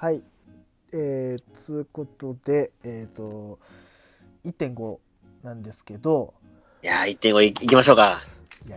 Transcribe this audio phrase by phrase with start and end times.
[0.00, 0.22] はい。
[0.92, 3.58] えー、つうことで、えっ、と、
[4.44, 5.00] 1.5
[5.42, 6.34] なんですけど、
[6.84, 8.16] いやー、1.5いいきましょうか。
[8.64, 8.76] いや、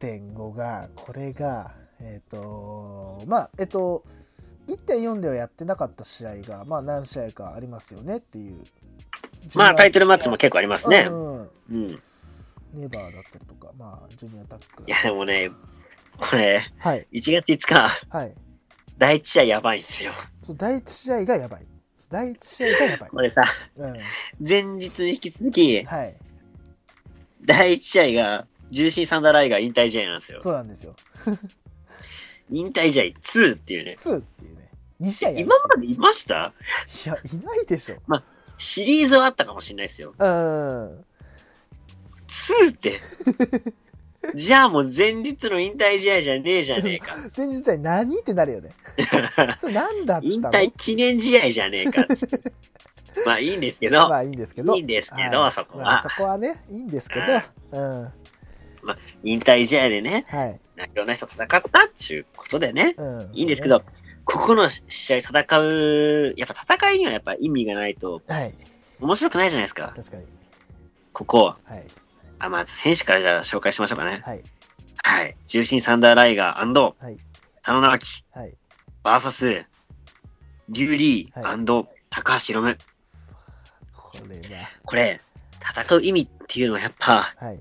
[0.00, 4.04] 1.5が、これが、えっ、と、まあ、えっ、と、
[4.66, 8.64] 1.4ではやってなかった試合が、まあ、何試合かありますよねっていう。
[9.54, 11.08] まあ、タイトルマッチも結構ありますね。
[11.10, 11.88] うんうんうん。
[12.72, 14.82] ネバーだったりとか、まあ、ジュニアタック。
[14.86, 15.50] いや、でもね、
[16.16, 18.34] これ、はい、1月5日、はい。
[18.98, 20.12] 第1試合やばいんですよ。
[20.42, 21.66] そう第一試合がやばい。
[22.10, 23.10] 第一試合がやばい。
[23.10, 23.42] これさ、
[23.76, 23.96] うん。
[24.40, 26.16] 前日に引き続き、はい。
[27.44, 30.38] 第1試合が、重心サンダーライガー引退試合なんですよ。
[30.38, 30.94] そうなんですよ。
[32.50, 33.94] 引退試合2っていうね。
[33.98, 34.70] 2っていうね。
[35.00, 36.52] 2試合今までいました？
[37.06, 37.96] いや、いないでしょ。
[38.58, 40.14] シリーズはあったかもしれないですよ。
[40.18, 40.24] うん。
[42.28, 43.00] 2って。
[44.34, 47.14] じゃあもう前日の引退試合じゃねえじゃねえか。
[47.36, 48.70] 前日は何ってなるよね。
[49.58, 50.32] それ何だったの？
[50.32, 52.06] 引退記念試合じゃねえか。
[53.26, 54.74] まあいいんですけど、まあいいんですけど。
[54.74, 57.26] いいんですけどはいそこはまあそこはね、いいんですけど。
[57.72, 58.02] うん。
[58.02, 58.12] は
[59.22, 60.24] 引退試合でね、
[60.78, 60.82] い。
[60.82, 61.62] いろんな人戦ったっ
[62.06, 63.30] ていうことでね、うん。
[63.32, 63.84] いいんですけど、そ
[64.24, 68.54] ここの試合戦う、やっぱ戦いにはやっぱ意味がないとはい。
[69.00, 69.92] 面白くないじゃないですか。
[69.94, 70.24] 確かに。
[71.12, 71.54] ここ。
[71.64, 71.84] はい。
[72.44, 74.20] あ、まず選手からじゃあ紹介しましょうかね。
[74.24, 74.42] はい。
[75.02, 75.36] はい。
[75.46, 77.18] 重心サンダーライガーはい。
[77.62, 78.56] 田野直樹はい。
[79.02, 79.64] バーサス、
[80.68, 82.78] リュウリはー高橋宏夢。
[83.92, 84.70] これは。
[84.84, 85.20] これ、
[85.60, 87.58] 戦う意味っていうのはやっぱ、はい。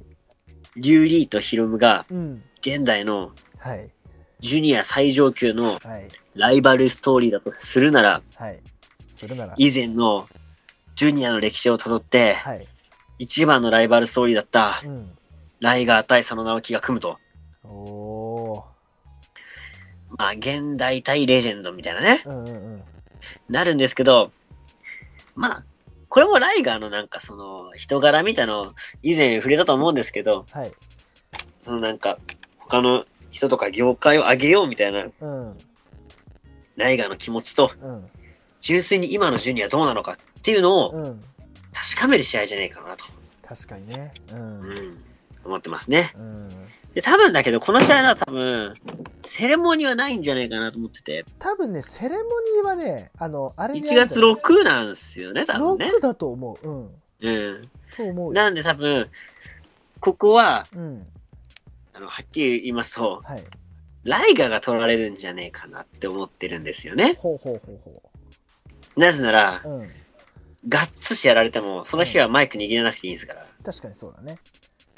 [0.75, 2.43] リュウリーとヒロムがうん。
[2.61, 3.89] 現代のはい。
[4.39, 6.07] ジュニア最上級のはい。
[6.35, 8.59] ライバルストーリーだとするなら、はい。
[9.09, 9.53] するなら。
[9.57, 10.27] 以前の
[10.95, 12.67] ジュニアの歴史をたどって、はい。
[13.19, 15.11] 一番のライバルストーリーだったうん。
[15.59, 17.17] ライガー対佐野直樹が組むと。
[17.63, 18.63] おー。
[20.17, 22.83] まあ、現代対レジェンドみたいなね、うんうんうん。
[23.49, 24.31] なるんですけど、
[25.35, 25.63] まあ、
[26.09, 30.71] これもライガーのなんかその人柄みたいの以前触れたと思うんですけど、はい。
[31.61, 32.19] そのなんか
[32.59, 35.57] 他の人とか業界を上げようみたいなうん。
[36.75, 38.09] ライガーの気持ちと、うん。
[38.61, 41.23] 純粋に今のジュニアどうなのかっていうのをうん。
[41.73, 43.05] 確かめる試合じゃないかなと、
[43.41, 44.13] 確かにね。
[44.31, 44.35] う。
[44.35, 44.97] うんん、
[45.45, 46.13] 思ってますね。
[46.15, 46.49] うん。
[46.93, 48.75] で、多分だけど、この試合は多分、
[49.25, 55.85] セレモニーはないんじゃないかなと思ってて、多分ね、セレモニーはね、あの、あれに1月6なんですよね、多分ね。
[55.85, 56.67] 6だと思う。
[56.67, 56.89] うん。
[57.21, 57.69] うん。
[57.95, 58.31] と思うよ。
[58.33, 59.09] なんで多分、
[59.99, 61.07] ここは、うん。
[61.93, 63.43] あの、はっきり言いますと、はい。
[64.03, 67.13] ライガーが取られるんじゃねえかなって思ってるんですよね。
[67.17, 68.01] ほうほうほうほ
[68.97, 69.69] なぜなら、う。
[69.69, 69.89] うん。
[70.67, 73.45] ガッツしやられても、その日はマイク握らなくていいんですから。
[73.63, 74.39] 確かにそうだね。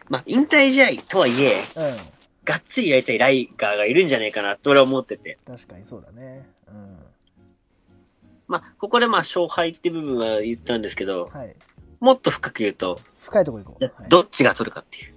[0.09, 1.97] まあ、引退試合とはいえ、うん。
[2.43, 5.39] がっつりやりたいライガーがいるんじゃないかなって俺は思ってて。
[5.45, 6.47] 確かにそうだね。
[6.67, 6.97] うん。
[8.47, 11.55] まあ、ここでまあ、勝敗って部分は言ったんですけど、はい。
[11.99, 13.83] もっと深く言うと、深いとこ行こう。
[13.83, 15.15] はい、どっちが取るかっていう。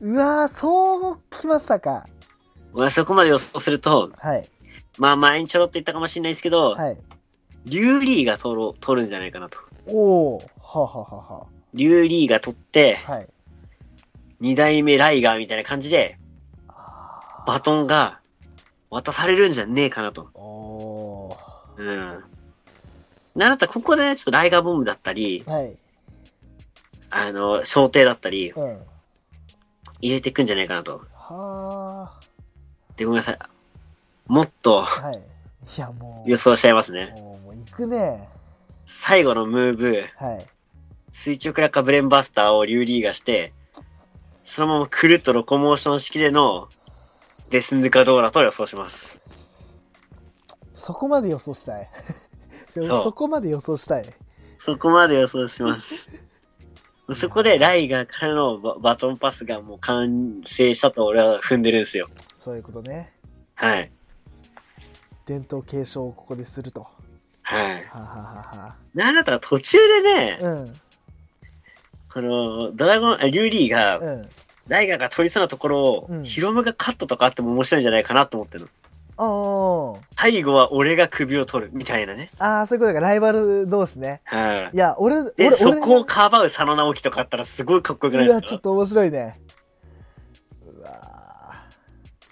[0.00, 2.06] うわー、そうきましたか。
[2.72, 4.48] まあ、そこまで予想すると、はい。
[4.98, 6.98] まあ、前にちょろっと言ったかもしれないですけど、はい。
[7.66, 9.58] リュウリーが取ろ取るんじゃないかなと。
[9.86, 10.42] おー。
[10.60, 13.28] はあ、はあはあはリュウリーが取って、あ、はい。
[14.40, 16.18] 二代目ライガーみたいな感じで、
[16.68, 18.20] あバトンが
[18.90, 20.30] 渡されるんじゃねえかなと。
[20.34, 21.36] ーお
[21.76, 22.24] うん。
[23.34, 25.50] なんだったらここでね、ちょっとライガーボムだったり、ー。
[25.50, 25.76] はい。
[27.10, 28.78] あの、小艇だったり、うん。
[30.00, 31.02] 入れていくんじゃないかなと。
[31.14, 32.20] は
[32.96, 33.38] で、ごめんなさい。
[34.26, 34.84] もっとあ。
[34.84, 35.33] はい。
[35.76, 36.30] いや、もう。
[36.30, 37.14] 予想しちゃいますね。
[37.16, 38.28] もう、もう行くね。
[38.86, 40.46] 最後のムーブ、はい。
[41.12, 43.52] 垂直落下ブレンバスターをリュウリーがして、
[44.44, 46.68] そのままくるっとロコモーション式での
[47.50, 49.18] デスヌカドーラと予想します。
[50.72, 51.88] そこまで予想したい。
[52.76, 54.04] うそこまで予想したい。
[54.58, 56.08] そこまで予想します。
[57.14, 62.08] そこでライガーからのババトンパスがもう完成したと俺は踏んでるんですよ。
[62.34, 63.12] そういうことね。
[63.54, 63.92] はい。
[65.26, 66.86] 伝統継承をここですると。
[67.42, 67.88] ははい。
[67.92, 70.74] あ、はあはあはなんだったら途中でね、あ、うん。
[72.12, 74.28] この、ドラゴン、あリュウリーが、うん。
[74.68, 78.68] ライガーが取りそうなところを、うんヒロムがカットとかあっても面白いんじゃないかなと思ってるの。
[79.16, 82.30] あ最後は俺が首を取る、みたいなね。
[82.38, 82.44] あ。
[82.44, 83.00] ああ、そういうことか。
[83.00, 84.20] ライバル同士ね。
[84.24, 84.78] はいい。
[84.78, 88.48] や、俺、で、俺、そ俺、こをかばう佐野直樹とかあったらすごいかっこよくないいや、ですか？
[88.48, 89.40] ちょっと面白いね。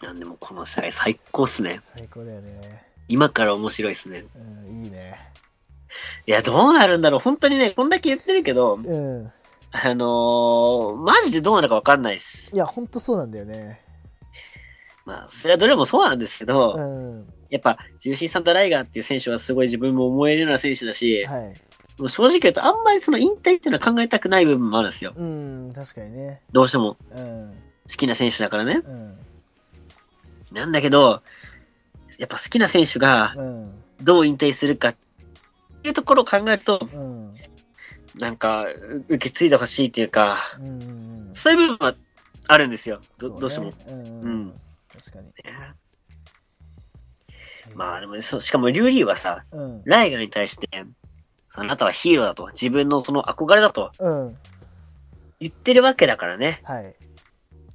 [0.03, 1.79] なんでもこの試合最高っすね。
[1.81, 2.85] 最高だよね。
[3.09, 4.25] 今から面白いっすね。
[4.35, 5.15] うん、いいね。
[6.27, 7.21] いや、どうなるんだろう。
[7.21, 9.33] 本当にね、こんだけ言ってるけど、うん。
[9.71, 12.51] あのー、マジでどうなるかわかんないっす。
[12.53, 13.81] いや、ほんとそうなんだよね。
[15.05, 17.33] まあ、それはどれもそうなんですけど、うん。
[17.49, 21.55] やっぱ、重心サンタライガーっていう選手はすごい自分も思えるような選手だし、はい
[21.99, 25.13] もう正直言うとあんまりその引退っていうのは考えたくない部分もあるんですよ。
[25.15, 27.55] うん確かにねどうしてもうん
[27.89, 28.81] 好きな選手だからね。
[28.85, 29.17] うん
[30.53, 31.23] なんだけど、
[32.19, 33.83] やっぱ好きな選手がうん。
[34.01, 34.97] どう引退するかっ
[35.83, 37.35] ていうところを考えると、うん。
[38.19, 41.95] なんか、う受け継いでほしいっていうか、うんうんそういう部分は
[42.49, 43.01] あるんですよ。
[43.19, 43.41] ど,、そね。
[43.41, 43.73] どうしても。
[43.89, 44.41] うんううん。
[44.49, 44.55] ん
[44.93, 45.33] 確かに。
[47.75, 49.83] まあでもそう、しかもリュウリーはさ、うん。
[49.85, 50.69] ライガーに対して、
[51.55, 54.37] あなたはヒーローだと、自分のその憧れだとうん。
[55.41, 56.61] 言ってるわけだからね。
[56.65, 56.95] はい。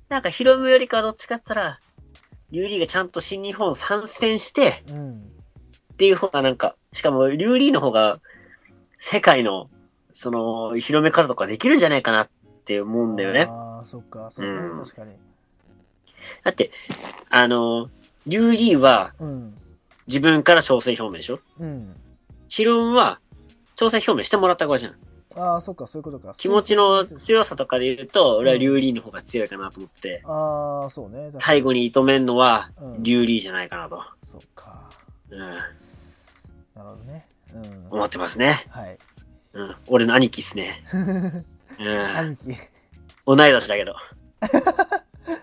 [0.10, 1.80] なんかヒロムよりかはどっちかって言ったら、
[2.52, 5.14] リュウリーがちゃんと新日本参戦してうん。
[5.14, 5.18] っ
[5.98, 8.20] ていう方がなんか、しかもリュウリーの方が
[9.00, 9.70] 世界の
[10.14, 12.30] その広め方とかできるんじゃないかなっ
[12.66, 13.48] て思うんだよね。
[13.50, 14.84] ああそっかそうねうん。
[14.84, 15.14] 確かに。
[16.44, 16.72] だって、
[17.30, 17.90] あの、
[18.26, 19.56] リュウリーはうん。
[20.08, 21.40] 自分から挑戦表明でしょ？
[21.60, 21.96] うん。
[22.48, 23.20] ヒロムは
[23.76, 24.96] 挑戦表明してもらった側じゃん。
[25.38, 26.34] ああそっかそういうことか。
[26.38, 31.32] 気持ちの強さとかで言うと、俺はリュウリーの方が強いかなと思って、ああそうね。
[31.42, 33.04] 最後に射止めんのはうん。
[33.04, 34.90] リュウリーじゃないかなと、そっか。
[35.30, 35.62] うん、なる
[36.76, 37.28] ほどね。
[37.54, 37.88] うん。
[37.92, 38.66] 思ってますね。
[38.70, 38.98] はい。
[39.54, 40.84] うん、俺の兄貴っすね。
[41.80, 42.44] うん、兄貴。
[43.26, 43.96] 同い年だけど。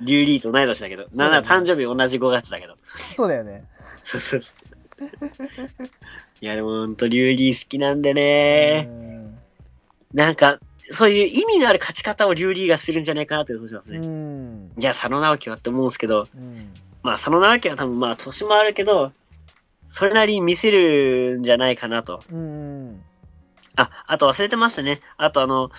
[0.01, 1.07] リュウリーと同い年だけど。
[1.15, 2.77] なんなら誕生日同じ5月だけど。
[3.15, 3.65] そうだよね。
[4.05, 4.65] そうそうそう。
[6.41, 8.89] いやでもほんとリュウリー好きなんでね。
[10.15, 10.59] なんか、
[10.93, 13.99] そういう意味のある勝ち方をリュウリーがするんじゃないかなと予想しますうね。
[13.99, 16.73] んじゃあ佐野直樹はって思うんですけど、うん
[17.03, 19.13] まあ佐野直樹は多分まあ年もあるけど、
[19.89, 22.21] それなりに見せるんじゃないかなと。
[22.31, 23.03] うん
[23.77, 25.01] あ、あと忘れてましたね。
[25.17, 25.71] あとあの、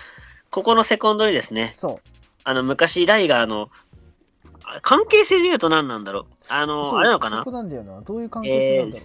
[0.50, 2.08] ここのセコンドにですね、そう
[2.44, 3.70] あの昔ライガーの、
[4.64, 6.24] あ関係性で言うと何なんだろう。
[6.48, 7.38] あその、うあれなのかな？
[7.38, 9.04] そこなんだよなどういう関係性なんだろ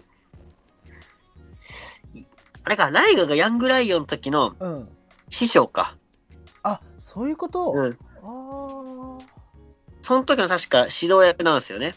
[2.63, 4.89] あれか、ライガーがヤングライオンの時のううん
[5.31, 5.97] 師匠か。
[6.61, 7.71] あそういうこと？
[7.71, 7.97] うん。
[8.23, 9.25] ああ
[10.03, 11.93] その時の確か指導役なんですよね。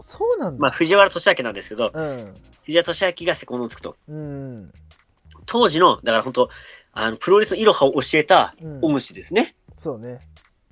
[0.00, 2.34] そうなんまあだ藤原俊明なんですけど、うん
[2.64, 3.96] 藤原俊明がセコンつくと。
[4.08, 4.72] うん
[5.46, 6.48] 当時の、だから本当
[6.92, 9.56] あの、プロレスのイロハを教えたうんオムシですね。
[9.76, 10.20] そうね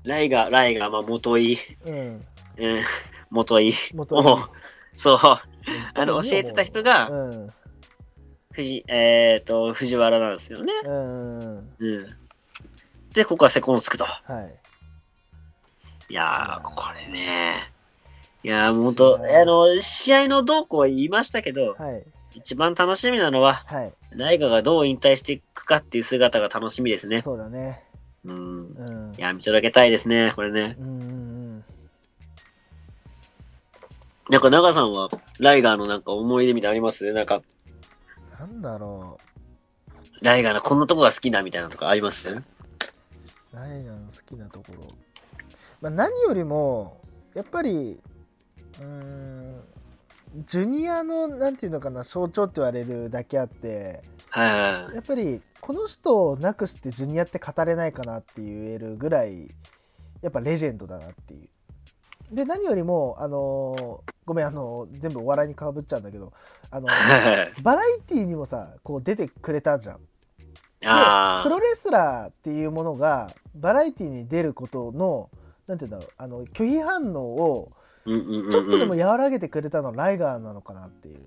[0.04, 2.84] ライガー、ライガー、まあ元井、うんうん、
[3.30, 3.74] 元井。
[3.94, 4.50] 元おう
[4.96, 5.18] そう。
[5.20, 5.42] あ
[5.94, 7.52] あの、教えてた人が、うん
[8.52, 10.72] 藤、えっ、と、藤原なんですよね。
[10.84, 12.16] うんうん。
[13.12, 14.04] で、ここはセコンドつくと。
[14.04, 14.58] はい
[16.08, 17.72] いやー、これね。
[18.44, 22.04] いやー、もう本当試合あの、試合の動向は言いましたけど、はい
[22.34, 27.20] 一番楽しみなのは、はいライガがどう引退していくかっていう姿が楽しみですね。
[27.22, 27.82] そうだね
[28.24, 28.66] うん。
[28.74, 30.76] うんいやー、見届けたいですね、これね。
[30.78, 31.04] うんう
[31.58, 31.64] ん
[34.30, 35.08] なんか、長さんは、
[35.40, 37.12] ライガーのなんか思い出みたいなのあります？
[37.12, 37.42] なんか、
[38.42, 39.20] なんだろ
[40.20, 42.28] ライガーのこんなとこが好きだみたいなのとかあります？
[42.28, 42.42] う
[43.52, 44.88] ライガーの好きなところ
[45.80, 47.00] まあ何よりも
[47.34, 48.00] やっぱり
[48.80, 49.62] うーん
[50.44, 54.94] ジュニアのなんていうのかな象徴って言われるだけあってはい。
[54.96, 59.54] やっぱりこの人をなくしてジュニアって語れないかなって言えるぐらい
[60.20, 61.48] やっぱレジェンドだなっていう。
[62.32, 66.32] で何よりもあのーごめんあのー全部お笑いにかぶっちゃうんだけど
[66.70, 66.86] あの
[67.62, 69.96] バラエティーにもさこう出てくれたじゃん。
[70.80, 75.30] であプロレスラーっていうものがバラエティーに出ることの
[75.66, 77.70] なんていうんだろうあの拒否反応を
[78.04, 81.20] ちょっとでも和らげてくれたのはライガーなのかなっていう。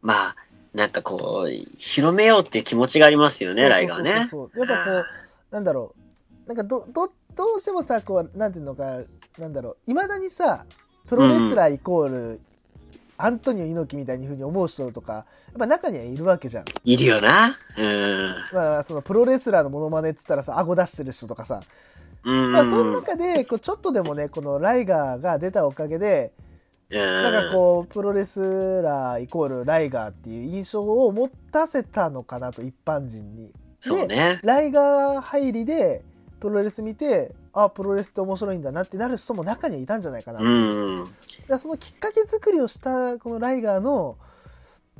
[0.00, 0.36] まあ、
[0.74, 4.12] なんかこう、広めようっていう気持ちがありますよね、ライガーね。
[4.12, 5.04] そうそうそうやっぱこう
[5.54, 5.94] なんだろ
[6.46, 9.00] うなんかどどどうしてもさこうなんていうのか
[9.38, 10.66] なんだろういまだにさ
[11.06, 12.40] プロレスラーイコール、
[13.18, 15.24] アントニオ猪木みたいにふうに思う人とかやっ
[15.58, 16.64] ぱ中にはいるわけじゃん。
[16.84, 17.56] いるよな。
[17.76, 18.36] うん。
[18.52, 21.60] まあそのプロレスラーのモノマネっつったらさ顎出してる人とかさ、
[22.24, 22.52] うん。
[22.52, 26.32] まあ、その中でこうちょっとでもねこのライガーが出たおかげで
[26.90, 28.40] うん、なんかこうプロレス
[28.82, 33.52] ラーイコールライガーっていう印象を持たせたのかなと一般人に。
[33.80, 34.40] そうね。
[34.44, 36.04] ライガー入りで
[36.42, 41.06] プロレス見てあプロレスって面白いんだなってなる人も中にはいたんじゃないかな、うん。
[41.46, 44.16] らそのきっかけ作りをしたこのライガーの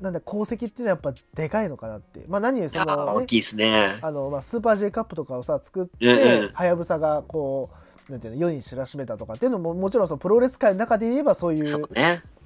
[0.00, 3.98] なんだ功績っていうのはやっぱでかいのかなってまあ何よりその、ね、大きいですね。
[4.02, 7.70] あの、まあ、スーパー J カップとかをさ作ってんはやぶさがこ
[8.08, 11.88] うなんていうの世に知らしめたとかっていうのももちろんそのプロレス界の中で言えばそういそう。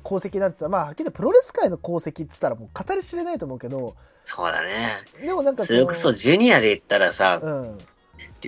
[0.06, 5.02] 功績なんてさまあはっきりプロレス界の功績って言ったらもう語り知れないと思うけどそうだね。
[5.20, 7.78] でもなんかそれこそジュニアで言ったらさ、うん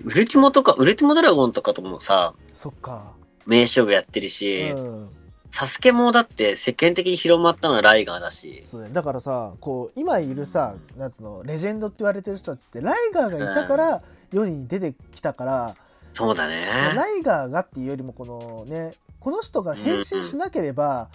[0.05, 3.15] ウルティモとか、ウルティモドラゴンとかともさ、そっか
[3.47, 5.11] 名勝負やってるし、うん
[5.51, 8.61] サスケもだって世間的に広まったのはライガーだし。
[8.65, 15.75] そうだよだからさこう今いるさなんつうのレジェンドって言われてる人たちってライガーがいたから世に出てきたから、
[16.13, 16.67] そうだそのね。
[16.95, 21.09] ライガーがっていうよりもこのねこの人が変身しなければ、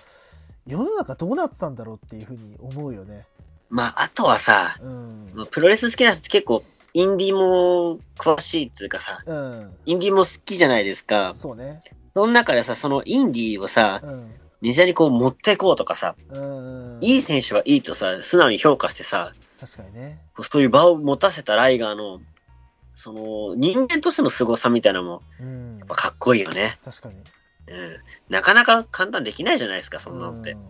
[0.66, 3.26] 世の中どうなってたんだろうっていうふうに思うよね。
[3.70, 5.32] まあ、あとはさ、うん。
[5.34, 6.64] まあプロレス好きな人って結構、
[6.94, 9.78] インディーも詳しいっていうかさ、うん。
[9.86, 11.34] インディーも好きじゃないですか。
[11.34, 11.82] そうね。
[12.14, 14.34] その中でさ、そのインディーをさ、うん。
[14.62, 17.00] メジャーにこう持っていこうとかさ、うん。
[17.02, 20.22] いい選手はいいとさ、素直に評価してさ、確かにね。
[20.42, 22.22] そういう場を持たせたライガーの、
[22.94, 25.88] その、人間としての凄さみたいなのも、うんやっ。
[25.88, 26.80] ぱかっこいいよね。
[26.86, 27.16] 確かに。
[27.16, 27.24] うん。
[28.30, 30.58] なかなか簡単できないじゃないですか、そんなのってう。
[30.58, 30.64] ん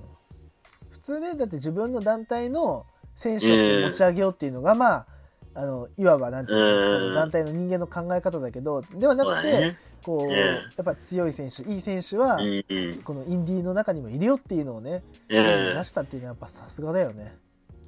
[0.90, 5.08] 普通ねだって自分の団体の選手を持ち上げようっていうのが、まあ
[5.56, 9.76] あのいわばなんていうの、団体の人間の考え方だけどではなくて。
[10.04, 13.02] こう、うんやっぱ強い選手いい選手は、うんうん。
[13.04, 15.44] このインディーの中にもいるよっていうのをね、うん
[15.76, 15.84] 出。
[15.86, 17.34] したっていうのはやっぱさすがだよね。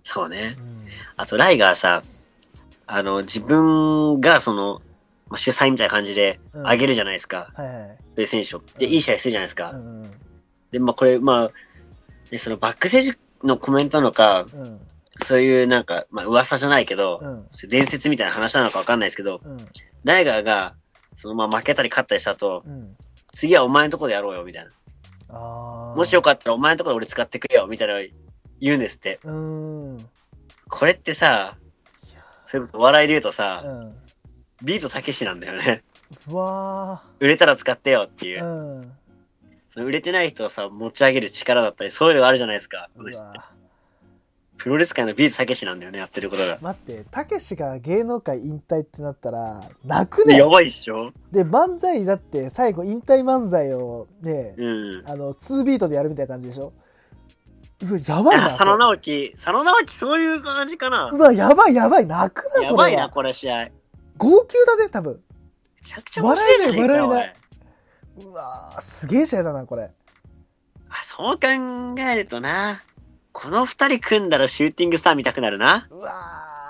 [0.06, 0.62] そうねう。
[0.62, 2.04] んあと、ライガーさ、
[2.88, 4.82] あの、自分がその、
[5.28, 7.52] まあ、主催みたいな感じでうんあげるじゃないですか。
[7.54, 7.98] はいはい。
[7.98, 8.62] そういう選手を。
[8.78, 9.72] で、うんいい試合するじゃないですか。
[9.72, 10.12] うん
[10.72, 11.52] で、まあ、これ、まあ、
[12.30, 14.80] でそのバックステージのコメントなのか、うん
[15.24, 19.68] そういうなんか、まあ、噂じゃないけど、うん伝説みたいな話なのかわかんないですけど、うん
[20.04, 20.76] ライガーが、
[21.16, 22.96] そのまあ負けたり勝ったりしたと、うん
[23.34, 24.66] 次はお前のとこでやろうよ、みたい
[25.30, 25.94] な。
[25.96, 27.96] もしよかったらお前のとこで俺使ってくれよ、みたいな
[28.62, 29.20] 言うんですって。
[30.70, 31.58] これってさ、や
[32.48, 33.96] それこそ笑いで言うとさ、うん
[34.64, 35.84] ビートたけしなんだよね。
[36.30, 38.40] うわ売れたら使ってよっていう。
[39.68, 42.90] その売れてない人をさ、持ち上げる力だったり、そういうのがあるじゃないですか。
[42.96, 43.34] この人うわ
[44.58, 46.58] プロレス界のビートたけしなんだよね、やってることが。
[46.62, 55.04] 待ってたけしが芸能界引退ってなったら泣くでやねばいっしょで漫才だって最後引退漫才をね、うん。
[55.06, 56.74] あの2ビートでやるみたいな感じでしょ
[58.08, 61.18] やばいなあ佐野直樹、佐野直樹そういう感じかなう。
[61.18, 63.66] わやばいやばい泣くなやばいな、これ試合。
[63.66, 63.72] め
[64.18, 65.22] 号泣だぜ多分
[65.84, 69.92] ちゃくちゃ笑えない笑おいうわーすげえ試合だなこれ
[70.90, 71.48] あ、そう考
[72.00, 72.82] えるとな。
[73.36, 75.90] この二人組んだらシューティングスター見たくなるな。
[75.92, 76.10] うわ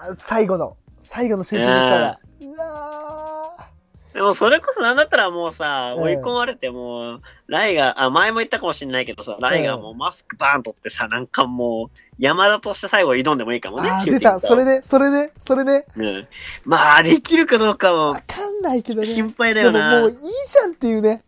[0.10, 3.70] ー最後の最後のシューティングスターがうわ
[4.16, 6.04] でもそれこそなんだったらもうさ、うん。
[6.04, 14.40] 追い込まれてもう、ライガー、あ、前も言ったかもしれないけどさ、ライガーもうマスクバーン取ってさ、なんかもう、山田として最後挑んでもいいかもね、ーあ出た。
[14.40, 15.86] それでそれでそれで。
[15.98, 16.28] うん。
[16.64, 19.08] まあ、できるかどうかもわかんないけどね。
[19.08, 20.18] 心配だでもよなもういい。
[20.18, 21.24] じゃんっていうね。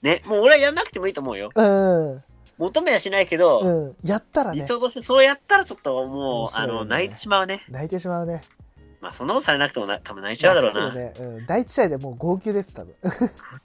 [0.00, 1.50] ね、もう俺はやんなくてもいいと思うよ。
[1.52, 2.22] うん
[2.58, 4.08] 求めはしないけど、うん。
[4.08, 4.60] やったらね。
[4.60, 6.64] 理想としてそうやったらちょっともう、ね。
[6.64, 7.64] あの、泣いてしまうね。
[7.68, 8.42] 泣いてしまうね。
[9.00, 10.92] まあ、そんなことされなくてもな、多分泣いちゃうだろうな。
[10.92, 12.94] ね、うん、第一試合でもう号泣です多分、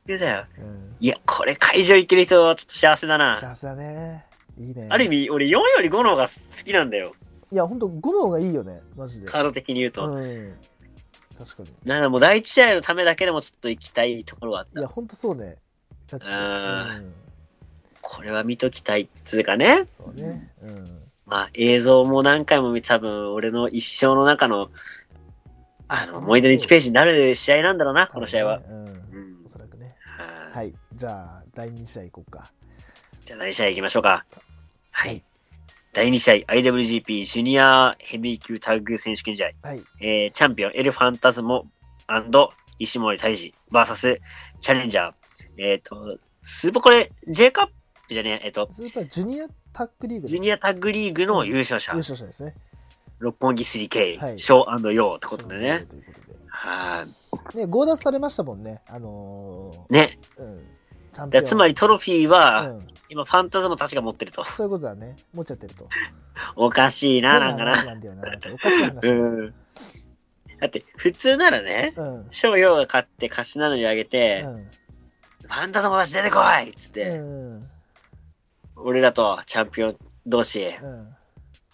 [0.06, 0.46] 言うだよ。
[0.60, 3.36] うん、いや、これ会場行ける人はちょっと幸せだな。
[3.36, 4.26] 幸せだね。
[4.60, 4.88] いいね。
[4.92, 7.14] ある意味、俺4より5の方が好きなんだよ。
[7.52, 8.82] いや本当5の方がいいよね。
[8.96, 9.28] マジで。
[9.28, 10.08] カード的に言うと。
[10.08, 10.54] うん。
[11.38, 11.70] 確かに。
[11.86, 14.80] だからもう第一試合のためだけでもちょっと行きたいところはあった。
[14.80, 15.58] いや本当そうね。
[16.12, 17.23] ガチであーうん
[18.14, 19.86] これは見ときたいっつうかね。
[19.86, 24.70] そうねうんまあ映像も何回も見多分俺の一生の中の、
[25.88, 28.58] あの、思い出の1ページになる試合なんだろうな、この試合は。
[28.58, 28.86] ううん
[29.42, 29.50] んお。
[29.50, 29.96] そらくね
[30.52, 30.66] はい。
[30.66, 32.52] はいじゃあ第2試合いこうか
[33.26, 34.10] じゃあ第2試合行きましょうか。
[34.10, 34.26] は
[34.92, 35.24] はいい。
[35.92, 39.50] 第2試合、IWGP ジュニアヘビー級タッグ選手権試合。
[39.64, 41.66] はいえー、チャンピオンエルファンタズモ
[42.78, 44.18] 石森泰治 VS
[44.62, 45.12] チャレンジャー。
[45.58, 47.74] えっ、と、スーパーこれ J カップ
[48.10, 51.94] じゃねえ、えっ、と、スーパージュニアタッグリーグジュニアタッグリーグの優勝者。
[51.94, 52.54] 優勝者ですね。
[53.20, 54.40] 六本木 3K、はい。
[54.40, 55.86] ショーヨーってことでね。
[55.90, 56.34] ということで。
[56.50, 57.06] は
[57.54, 58.82] い、ね強奪されましたもんね。
[58.88, 60.20] あのね。
[60.38, 61.46] ーうん。
[61.46, 62.88] つまりトロフィーは、うん。
[63.10, 64.44] 今ファンタズモたちが持ってると。
[64.44, 65.16] そういうことだね。
[65.34, 65.88] 持っちゃってると。
[66.56, 67.86] おかしいな、なんかな。
[67.86, 69.10] なんだよなおかしい話だ。
[69.10, 69.54] うよん。
[70.60, 72.28] だって、普通ならね、うん。
[72.32, 74.56] ショーヨーが勝って勝ち名乗り上げて、うん。
[75.44, 77.24] ファンタズモたち出てこいっつって、う
[77.60, 77.73] ん
[78.84, 81.08] 俺らとチャンピオン同士、うん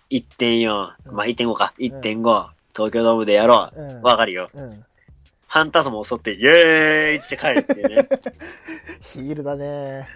[0.10, 1.16] 1.4、うん。
[1.16, 3.80] まあ1.5か、1.5、東京ドームでやろう。
[3.80, 4.02] うん。
[4.02, 4.50] わかるよ。
[4.54, 4.72] うん。
[4.72, 6.52] ファンタズモを襲って、イエー
[7.14, 8.08] イって帰るっていうね。
[9.02, 10.08] ヒールだね。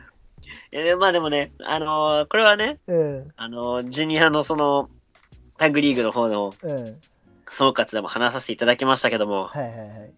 [0.72, 3.32] えーまあでもね、あのーこれはね、うん。
[3.36, 4.90] あのージュニアのその、
[5.58, 7.00] タッグリーグの方のうん。
[7.52, 10.14] 総括でも話させていただきましたけども、はいはいはい。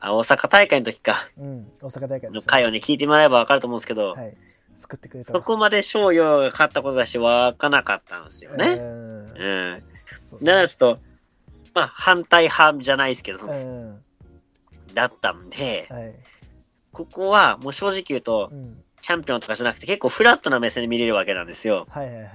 [0.00, 4.36] あ大阪大会の時か、うん大阪大会の回をね、聞いてもらえばわかると思うんですけど、はい
[4.78, 8.66] 救ってくれたそこまで翔陽が勝ったことだし、わかなかったんですよね。
[8.66, 9.82] うんうん。
[10.42, 10.98] だからちょっと、
[11.74, 14.02] まあ、反対派じゃないですけど、うん
[14.94, 16.14] だったんで、はい
[16.90, 21.86] ここはもう正直言うとう、んチャンピオンとかじゃなくて結構フラットな目線で見れるわけなんですよ。
[21.88, 22.28] はいはいはい。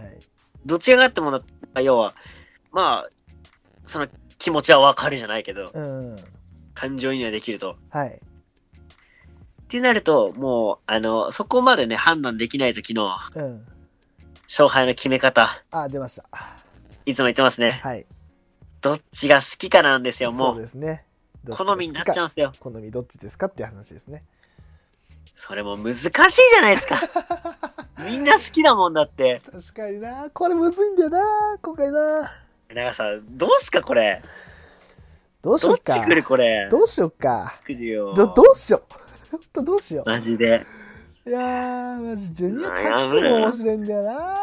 [0.65, 2.15] どっちが勝ってもな、要は、
[2.71, 3.09] まあ、
[3.85, 4.07] その
[4.37, 6.17] 気持ちはわかるじゃないけど、うん。
[6.73, 7.75] 感情移入できると。
[7.89, 8.19] はい。
[9.73, 13.65] ってなると、もう、あの、そこまでね、判断できない時のうん。
[14.43, 16.25] 勝敗の決め方、あ、出ました。
[17.07, 17.81] いつも言ってますね。
[17.83, 18.05] はい。
[18.81, 20.61] どっちが好きかなんですよ、もそうう。
[20.61, 21.05] ですね。
[21.49, 22.51] 好みになっちゃうんですよ。
[22.59, 24.23] 好みどっちですかって話ですね。
[25.35, 27.01] それも難しいじゃないですか。
[28.05, 29.41] みんな好きだもんだって。
[29.51, 30.29] 確かにな。
[30.31, 31.57] これむずいんだよな。
[31.59, 32.31] 今回な。
[32.75, 34.21] なんかさ、どうすかこれ？
[35.41, 36.07] どうしよっかどっち。
[36.09, 36.69] 来るこれ？
[36.69, 37.59] どうしよっか。
[37.65, 38.13] 来るよ。
[38.13, 39.02] ど、どうしよう。
[39.37, 40.65] ほんとどうしよマジで。
[41.25, 41.29] う。
[41.29, 44.37] いやー、マジ、ジュニアタッグも面白いんだよな。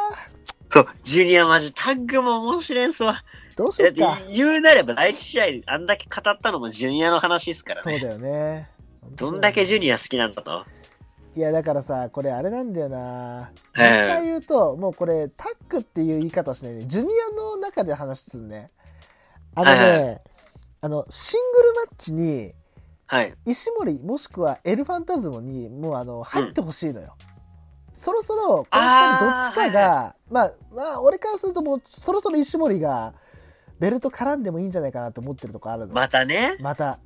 [0.68, 3.22] そう、ジュニアマジタッグも面白いんすわ。
[3.56, 4.20] どうしよっか。
[4.30, 7.82] 言うなれば第一試合あんだけ語ったのもジュニアの話ですからね。
[7.82, 8.70] そうだよね。
[9.16, 10.64] どんだけジュニニア好きなんだと。
[11.36, 13.52] いや、だからさ、これあれなんだよな。
[13.76, 16.84] ええ実際言うと、もうこれ、タッグっていう言い方をしないね。
[16.86, 18.70] ジュニアの中で話すんね。
[19.54, 20.22] あのね、
[20.80, 22.52] あの、シングルマッチに、
[23.10, 23.34] はい。
[23.44, 27.16] 石森もしくはエルファンタズムにもうあの入ってほしいのよ、
[27.92, 33.14] そろそろこれやっぱりどっちかがまあまあ俺からするともうそろそろ石森が
[33.80, 36.56] ベルト絡んでもいいんじゃないかなと思ってるとこあるのまたね。
[36.60, 37.00] また。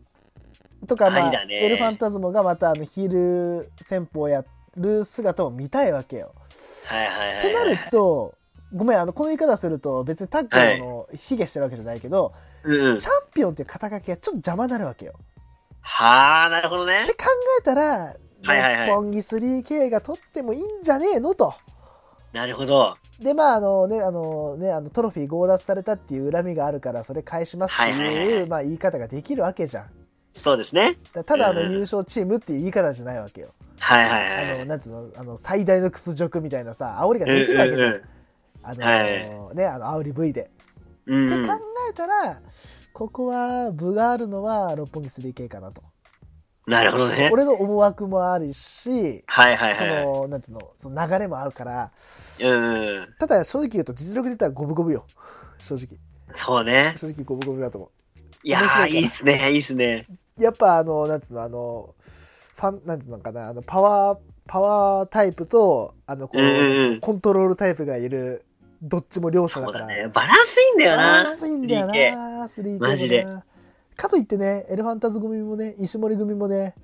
[0.86, 1.64] とかまあね。
[1.64, 4.44] エルファンタズムがまたあのヒール戦法をや
[4.76, 6.34] る姿を見たいわけよ、
[6.86, 7.38] はいはいはい。
[7.38, 8.34] ってなると
[8.74, 12.96] ごめんあのこの言い方すると別にタッグの卑下してるわけじゃないけど、うんうん。
[12.98, 13.08] チ。
[13.08, 15.14] ャンピオンっていう肩書きがちょっと邪魔になるわけよ
[15.86, 17.12] はあ、なるほどねって。
[17.12, 17.26] 考
[17.60, 17.82] えたら、
[18.46, 21.54] はいはいはい六本木 3K が取ってもいいんじゃねえのと。
[22.32, 22.96] なるほど。
[23.20, 29.90] で、まあ、あのね、あのね、あのトロフィー強奪されたっていう恨みがあるから、それ返しますっていう、はいはいはいまあ、言い方ができるわけじゃん。
[30.34, 30.98] そうですね。
[31.12, 33.54] だただ、あの、うん優勝チームっていう言い方じゃないわけよ。
[33.78, 34.66] はいはいはあの、い。
[34.66, 37.94] なんつうの、あの、最大の屈辱みたいなさ、煽りができるわけじゃん。
[37.94, 38.02] うん
[38.66, 40.50] あの、はいね、あの、煽り V で。
[41.06, 41.40] うんうん。
[41.40, 41.54] って考
[41.90, 42.40] えたら、
[42.94, 45.82] ここは部があるのは六本木 3K かなと。
[46.68, 47.28] なるほどね。
[47.32, 50.04] 俺の思惑もあるし、はいはいそはい。
[50.04, 51.90] の、なんていうの、その流れもあるから、
[52.40, 53.08] うんうん。
[53.18, 55.04] ただ正直言うと実力で言ったら五分五分よ。
[55.58, 55.98] 正直。
[56.34, 56.94] そうね。
[56.96, 57.90] 正直五分五分だと思
[58.44, 60.06] いやー、いいいっすね、いいっすね。
[60.38, 60.42] う。
[60.42, 68.44] やっぱあの、なんていうの、あの、ファン、なんていうのかな、あの、パワー、パワータイプと、あの、こう、うんうんうんコントロールタイプがいる、
[68.84, 69.86] どっちも両者だから。
[69.86, 70.10] ね。
[70.12, 71.22] バランスいいんだよバな。
[71.24, 73.26] ランスいいんだよ 3K な、3K もなマジで
[73.96, 76.74] かといってね、エルファンタズ組もね、石森組もね、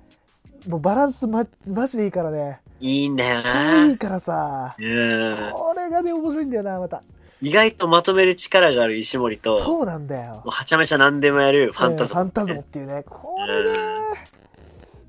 [0.67, 2.59] もうバランスま、マジでいいからね。
[2.79, 3.85] いいんだよ超な。
[3.85, 5.49] いいからさ、うん。
[5.51, 7.03] これがね、面白いんだよな、また。
[7.41, 10.49] 意外とまとめる力がある石森と、もそうなんだよう。
[10.49, 12.21] はちゃめちゃ何でもやるファンタズム。
[12.21, 13.77] うんファンタズムっていうね、これね、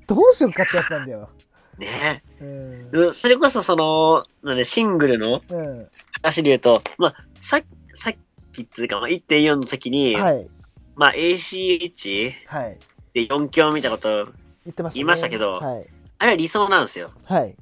[0.05, 1.29] どうしようかってやつなんだよ。
[1.77, 2.89] ねうん。
[2.91, 5.87] うんそれこそその、なんでシングルのうん。
[6.23, 7.61] 話で言うと、まあ、さ
[7.93, 8.13] さっ
[8.51, 10.47] きっつうか、まあ、1.4の時に、はい。
[10.95, 12.79] まあ、ACH はい。
[13.13, 14.25] で4強見たこと、
[14.63, 14.99] 言ってましたね。
[14.99, 15.87] 言いましたけどはい。
[16.19, 17.11] あれは理想なんですよ。
[17.25, 17.55] はい。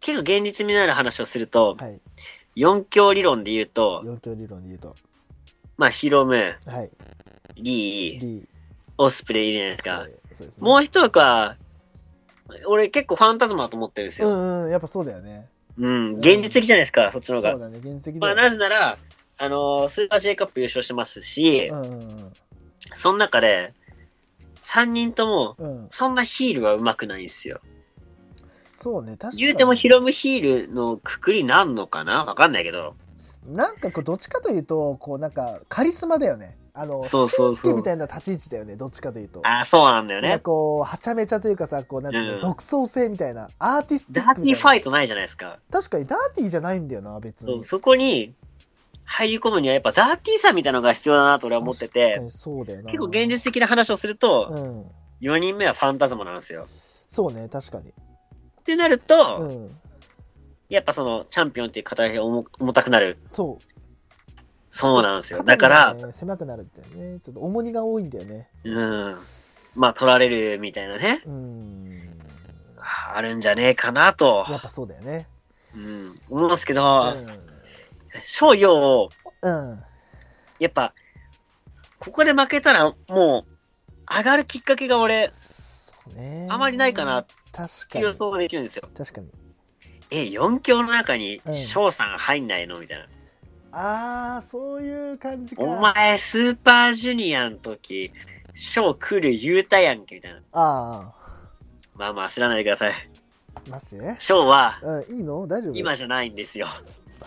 [0.00, 2.00] 結構現実味のある話をすると、はい。
[2.56, 4.94] 4強理論で言うと、四強理論で言うと。
[5.76, 6.90] まあ、ヒロム、はい。
[7.56, 8.48] リー、D。
[8.98, 10.34] オスプレイいるじゃないですか。
[10.34, 10.62] そうですね。
[10.64, 11.56] もう一枠は、
[12.66, 14.28] 俺結構ファンタズマだと思ってるんですよ。
[14.28, 15.48] うんうん、やっぱそうだよね。
[15.78, 17.50] うん、現実的じゃないですか、そっちの方が。
[17.52, 18.98] そうだね、現実的まあ、なぜなら、
[19.36, 22.32] あのースーパー J カップ優勝してますし、うんうん
[22.94, 23.74] その中で、
[24.62, 25.84] 3人とも、うん。
[25.84, 25.88] うん。
[25.90, 27.60] そんなヒールは上手くないんですよ。
[28.70, 29.42] そうね、確かに。
[29.42, 32.24] 言うてもヒロムヒールのくくりなんのかな？
[32.24, 32.94] わかんないけど。
[33.46, 36.56] なんかこう、どっちかというと、こう、なんか、カリスマだよね。
[36.80, 39.40] あの、そうそうそうみたいな立ち位置だよね、どっちかというと。
[39.44, 40.38] ああ、そうなんだよね。
[40.38, 44.54] こう、はちゃめちゃというかさ、こう、なんていうの、うん独創性みたいな、アーティスティダーティー。
[44.54, 45.58] ファイトないじゃないですか。
[45.72, 47.64] 確かにダーティーじゃないんだよな、別に。
[47.64, 48.32] そこに
[49.04, 52.92] 入り込むにはやっぱダーティーさみたいなのが必要だなと俺は思ってて、そうだよな。
[52.92, 54.84] 結構現実的な話をすると、うん。
[55.20, 56.64] 4人目はファンタズマなんですよ。
[56.66, 57.88] そうね、確かに。
[57.88, 57.92] っ
[58.64, 59.76] てなると、うん。
[60.68, 63.18] やっぱそのチャンピオンっていう肩が重重たくなる。
[63.28, 63.77] そう。
[64.70, 65.38] そうなんですよ。
[65.38, 68.48] 肩だから、がね狭くなるってね、ちょっと重荷が多いんだよね。
[68.64, 69.16] うん。
[69.76, 72.18] まあ取られるみたいなね、うん。
[73.14, 75.26] あるんじゃねえかなと、やっぱそうだよね。
[75.76, 77.26] うん、思うんですけうど、ん。
[78.24, 79.10] 翔陽を、
[79.42, 79.78] うん。
[80.58, 80.94] やっぱ、
[81.98, 85.30] ここで負けたらもう、上がるきっかけが俺。
[86.48, 88.04] あまりないかな確かに。
[88.04, 88.88] 予想ができるんですよ。
[88.96, 89.28] 確かに。
[90.10, 92.80] え、4強の中にうん翔さん入んないの？
[92.80, 93.06] みたいな。
[93.70, 95.62] ああ、そういう感じか。
[95.62, 98.12] お前、スーパージュニアの時、
[98.54, 100.40] 翔来る言うたやんけ、みたいな。
[100.52, 101.12] あ
[101.94, 102.94] まあまあ、知らないでください。
[103.70, 104.16] マジで？
[104.18, 105.46] 翔はうん、いいの？
[105.46, 105.74] 大丈夫？
[105.74, 106.66] 今じゃないんですよ。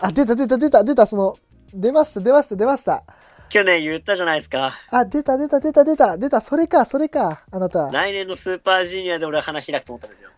[0.00, 1.36] あ、出た出た出た出た、その、
[1.72, 3.04] 出ました出ました出ました。
[3.50, 4.74] 去年言ったじゃないですか。
[4.90, 7.90] あ、出た出た出た出た出た、それか、それか、あなた。
[7.90, 10.30] 来年のスーパージュニアで俺は花開くと思ったんですよ。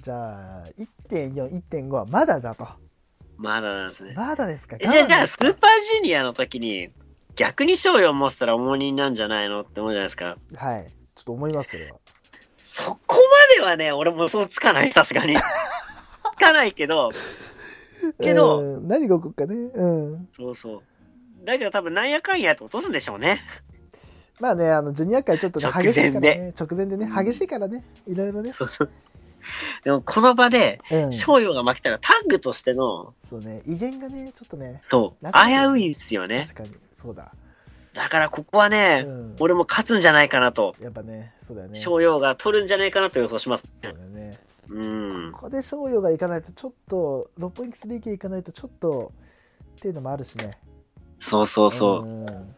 [0.00, 0.64] じゃあ、
[1.08, 2.66] 1.4、1.5はまだだと。
[3.42, 4.14] まだなんですね。
[4.16, 4.76] まだですか？
[4.78, 6.90] えじゃあ、じゃあ、スーパージュニアの時に、
[7.34, 10.36] 逆に賞与持ってたら重荷なんじゃないのって思うじゃないですか。
[10.54, 10.86] はい。
[11.14, 11.98] ちょっと思います、それは。
[12.56, 15.36] そこまではね、俺もそうつかない、さすがに。
[15.36, 15.40] つ
[16.38, 17.10] かないけど、
[18.20, 19.54] けどうん、何が起こるかね。
[19.74, 20.28] うん。
[20.36, 20.82] そうそう。
[21.44, 23.42] だけど多分なんやかんやと落とすんでしょうね。
[24.40, 26.54] まあね、あの、ジュニア界ちょっとね激しいからでね。
[26.58, 27.84] 直前でね、激しいからね。
[28.06, 28.52] いろいろね。
[28.52, 28.90] そうそう。
[29.84, 31.12] でもこの場で、うん。
[31.12, 35.30] 賞与が負けたらタッグとしての、そうね、威厳がね、ちょっとね、そう、危
[35.72, 36.44] ういんですよね。
[36.46, 37.32] 確かに、そうだ。
[37.94, 39.36] だからここはね、うん。
[39.40, 41.78] 俺も勝つんじゃないかなと、やっぱね、そうだよね。
[41.78, 44.38] 賞与が取るんじゃないかなと予想しますそうだよね。
[44.68, 45.32] うん。
[45.32, 49.12] ここで賞与がいかないと、ちょっと、六本木 3K いかないと、ちょっと、
[49.76, 50.58] っていうのもあるしね。
[51.20, 52.04] そうそうそう。
[52.04, 52.56] うん。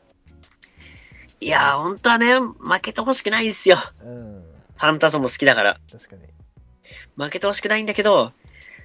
[1.41, 3.79] いやー、本当はね、負けてほしくないんですよ。
[4.03, 4.45] うん。
[4.77, 5.81] ファンタズム好きだから。
[5.91, 6.23] 確かに。
[7.17, 8.33] 負けてほしくないんだけど、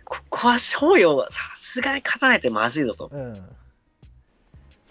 [0.05, 3.09] ここは賞与はさすがに勝たないとまずいぞと。
[3.11, 3.33] うん。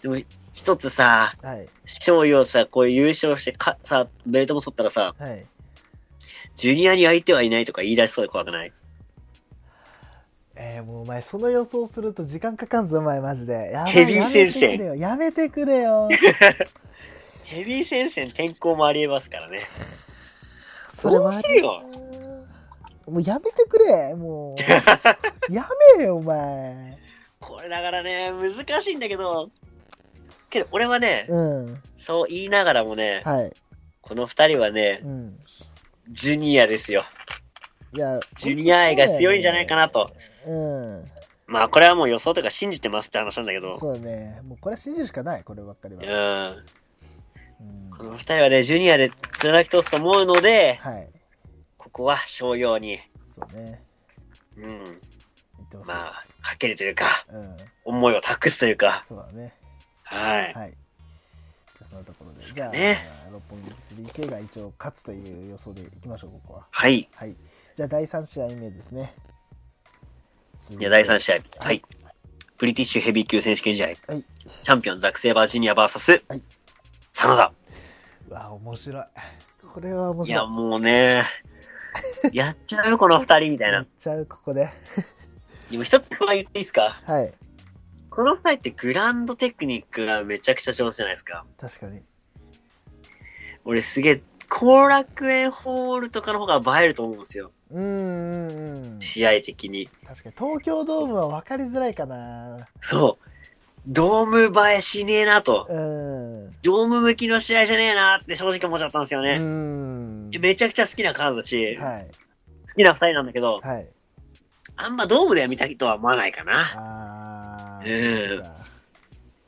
[0.03, 0.17] でも、
[0.53, 1.69] 一つさ、はい。
[1.87, 5.45] 賞与をさ、こういう優勝してか、さ、ベルトも取ったらさ、はい。
[6.55, 8.73] ジュニアに相手はいないとか言い出しそうで怖くない？
[10.57, 13.77] えー、もうお前、その予想すると時間かかんぞ、お前、マジで。
[13.87, 16.09] ヘビー戦線やめてくれよ。
[16.09, 16.69] やめてくれよ。
[17.47, 19.61] ヘビー戦線転校もありえますからね。
[20.93, 21.81] それもあるよ
[23.11, 24.61] もうやめてくれ、もう。
[25.53, 25.65] や
[25.97, 26.99] めよ、お前。
[27.41, 29.51] これだからね、難しいんだけど、
[30.51, 31.83] けど俺はね、うん。
[31.99, 33.53] そう言いながらもね、はい。
[34.01, 35.39] この二人はねう、ん。
[36.11, 37.05] ジュニアですよ。
[37.95, 40.11] いや、ジュニア愛が強いんじゃないかなと。
[40.47, 40.55] う
[41.01, 41.11] ん。
[41.47, 44.41] まあこれはもう予想とか信じてますって話なんだけど、そうね。
[44.45, 46.03] もうこれ信じるしかない、こればっかりは。
[46.03, 46.57] うん。
[46.57, 46.65] うん
[47.99, 51.11] この二人はね、ジュニアで貫き通すと思うので、はい。
[51.89, 53.83] ここは商用に、そうね。
[54.57, 55.01] うん。
[55.87, 57.57] まあ、かけるというか、うん。
[57.85, 59.55] 思いを託すというか、そうだね。
[60.05, 60.53] はい。
[60.55, 60.71] はい。
[60.71, 62.53] じゃあそのところで。
[62.53, 66.67] じゃあ、ね六本木 3K が一応勝つという予想でいきましょう、ここは。
[66.71, 67.09] はい。
[67.15, 67.37] はい。
[67.75, 69.15] じゃあ第3試合目ですね。
[70.71, 71.37] じゃあ第3試合。
[71.37, 71.83] ははいい。
[72.59, 73.87] ブリティッシュヘビー級選手権試合。
[73.87, 73.97] はい。
[73.97, 76.43] チャンピオンザック・セイバージュニア VS、はい
[77.13, 77.53] 真田。
[78.29, 79.05] うわ、面白い。
[79.73, 80.51] これは面いや、白い。
[80.51, 81.25] もうね、
[82.33, 83.87] やっちゃうよ、この二人みたいなやっ。
[83.99, 84.69] ちゃう、ここで。
[85.71, 87.01] でも一つ言っていいですか？
[87.05, 87.33] はい。
[88.11, 91.45] この二人ってグランドテクニックがめちゃくちゃ上手じゃないですか。
[91.59, 92.03] 確かに。
[93.65, 97.51] 俺すげえ、後楽園ホールとかの方が映えると思うんですよ。
[97.71, 99.01] うんうんうん。
[99.01, 99.89] 試合的に。
[100.07, 102.67] 確かに東京ドームは分かりづらいかな。
[102.81, 103.29] そう。
[103.89, 105.67] ドーム映えしねえなと。
[105.69, 106.55] うん。
[106.63, 109.39] ドーム向きの試合じゃねえなって正直思っちゃったんですようね。
[109.39, 110.29] ん。
[110.29, 112.09] めちゃくちゃ好きなカードだし、はい。
[112.67, 113.89] 好きな二人なんだけど、はい。
[114.77, 117.81] あんまドームでは見たいとは思わないかな。
[117.81, 118.43] あうん。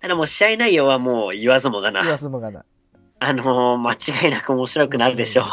[0.00, 2.16] ただもう試合内容はもう言わずもが言わな。
[2.16, 2.64] ずもがな。
[3.18, 5.44] あのー、間違いなく面白くなるでしょう。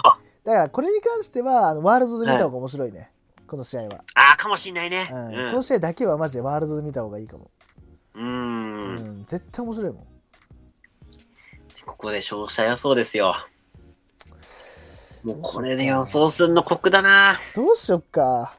[0.46, 3.12] だからこれに関してはあのワールドで見た方が面白いね、
[3.46, 5.10] この試合は、ああ、かもしんないね。
[5.12, 7.52] うんうんこの試合だけはマジでワールドで見た方がいいかも、
[8.18, 9.24] うーうんん。
[9.26, 10.08] 絶対面白いもん
[11.86, 13.36] ここで勝者予想ですよ。
[15.24, 17.40] もうこれで予想すんの酷だな。
[17.56, 18.56] どうしよっか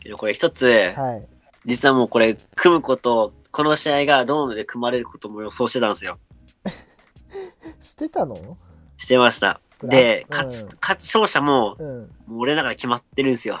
[0.00, 1.26] けどこれ一つ、はい
[1.66, 6.20] 実はもうこれ組むこと、この試合がドームで組まれることも予想してたんですよ。
[7.80, 8.56] してたの？
[8.96, 9.60] してました。
[9.82, 13.60] で、うん勝つ、勝つ勝者も、うんもう俺の中で決まってるんですよ。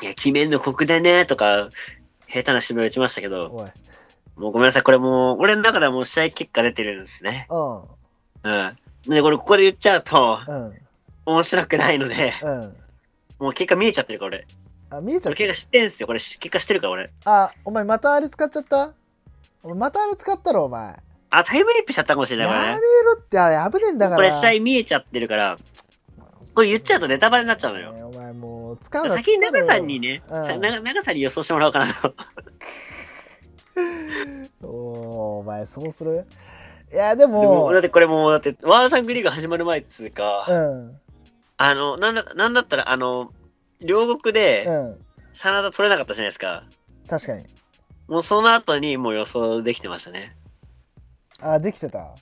[0.00, 1.68] いや、決めんの酷でね、とか、
[2.32, 3.70] 下手な芝居打ちましたけど、おい
[4.36, 7.46] もうごめんなさい、これもう、俺の中ではもう試合結果出てるんですね。
[7.50, 7.86] うんう
[8.50, 8.76] ん。
[9.08, 10.74] で、これここで言っちゃうと、うん
[11.26, 12.76] 面白くないので、うん
[13.38, 14.46] もう結果見えちゃってるから俺。
[14.90, 16.06] あ見えちゃった俺結果知ってんすよ。
[16.06, 17.10] これ結果知ってるから俺。
[17.24, 18.92] あお前またあれ使っちゃった？
[19.62, 20.96] お前またあれ使ったろお前
[21.30, 22.80] あ、タイムリップしちゃったかもしれやない、これめね。
[23.04, 25.58] ろってあれ危ねえんだからこれ試合見えちゃってるから、
[26.58, 27.92] これ言っちゃうとネタバレになっちゃうのよ。
[27.92, 32.14] ねお前もう使うの先に長さんにね、うんさ長長さんに予想してもらおうかなと。
[34.66, 36.26] おーお前そうする？
[36.92, 41.00] いやででももだってこれもう、だって、ワーサングリーが始まる前っつうか、うん
[41.58, 43.30] あの、なんだ、なんだったら、あの、
[43.80, 44.98] 両国で、うん
[45.34, 46.64] 真田取れなかったじゃないですか。
[47.08, 47.44] 確かに
[48.08, 50.36] もうその後にもう予想できてましたね。
[51.38, 52.16] あできてた？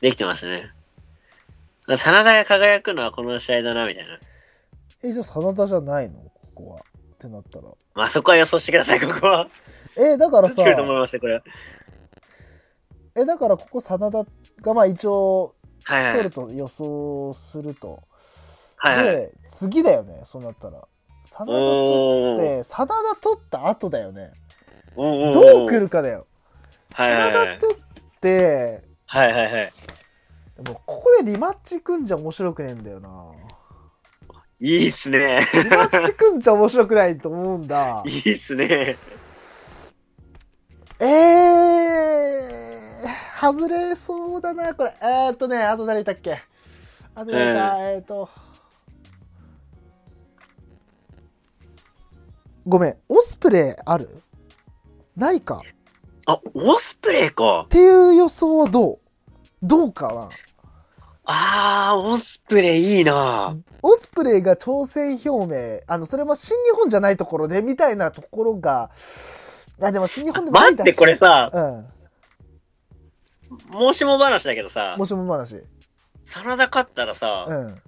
[0.00, 0.72] できてましたね。
[1.86, 4.18] 真田が輝くのはこの試合だな、みたいな。
[5.04, 6.20] え、じゃあ真田じゃないの？
[6.20, 6.80] ここは。
[6.80, 7.68] ってなったら。
[7.94, 9.48] まあそこは予想してください、ここは。
[9.96, 11.42] え、だからさどっち来、ると思いますよ、これ。
[13.14, 14.26] え、だからここ真田
[14.60, 16.12] がまあ一応はいはい。
[16.14, 18.02] 取ると予想すると。
[18.76, 19.16] はいはい。
[19.16, 20.82] で、次だよね、そうなったら。
[21.24, 22.36] 真田取っ。
[22.58, 24.32] て、真田取った後だよね。
[24.96, 26.26] どう来るかだよ。
[26.92, 27.32] はいはいはい。
[27.32, 27.78] 真田取っ
[28.20, 29.72] て、はいはいはい。
[30.56, 33.32] でもここでリマッチ組んじゃ面白くねえんだよな。
[34.58, 35.46] いいっすね。
[35.52, 38.02] リマッチ組んじゃ面白くないと思うんだ。
[38.06, 38.96] いいっすね。
[40.98, 44.94] えー、外れそうだな、これ。
[45.02, 46.40] えーっとね、あと誰いたっけ？
[47.14, 48.30] あと誰いた、えーっと。
[52.66, 54.22] ごめん、オスプレイある？
[55.16, 55.56] ないか。
[55.56, 55.60] っ
[56.26, 57.66] あ、オスプレイか。
[57.68, 58.98] ていう予想はどう？
[59.66, 60.28] どうかな
[61.28, 68.90] あー、オスプレイいいなオスプレイが挑戦表明、あの、それも新日本じゃないところで、みたいなところが、
[69.82, 71.86] あ、でも新日本でもない待って、これさ、うん。
[73.70, 75.62] もしも話だけどさも、しも話。
[76.26, 77.80] 真田勝ったらさう、ん。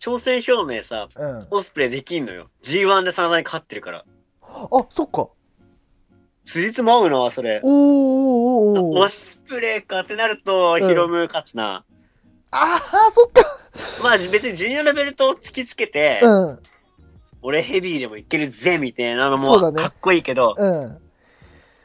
[0.00, 1.38] 挑戦表明さ、うん。
[1.42, 2.48] あ、オスプレイできんのよ。
[2.62, 4.04] G1 で真田に勝ってるから。
[4.88, 5.28] そっか。
[6.46, 7.60] つじつも合うな、それ。
[7.62, 11.84] おーおーおーおーオスプレイかってなると、うんヒロム勝つな。
[12.52, 13.42] ああ、そっか。
[14.02, 16.58] まあ別にジュニアのベルトを突きつけて、うん。
[17.42, 20.98] 俺ヘビーでもいけるぜ、みたいなのそうだねもかっこいいけど、うん。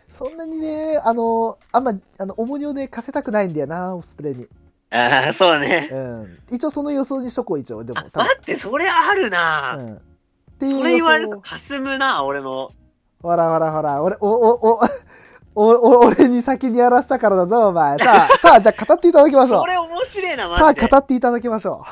[0.09, 4.47] そんなにね、あの、あんま、あの、重荷で貸せたくないんだよな、オスプレイに。
[4.91, 5.89] ああ、そうね。
[5.91, 6.39] うん。
[6.51, 7.83] 一応その予想にしとこう、一応。
[7.83, 9.95] でもあ、多分待って、それあるな、うん。
[9.95, 9.99] っ
[10.59, 11.29] ていうそれ言われる。
[11.29, 12.71] と霞むな、俺の。
[13.21, 14.79] ほらほらほら、俺、お、お、お、
[15.55, 17.97] お、お、 俺に先にやらせたからだぞ、お前。
[17.99, 20.47] さあ、 さあ、じゃあ語っていただきましょそれ面白いな、う。
[20.55, 20.73] さあ。
[20.73, 21.83] 語っていただきましょ